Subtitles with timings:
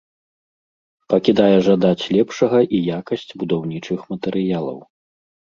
[1.13, 4.79] Пакідае жадаць лепшага і якасць будаўнічых матэрыялаў.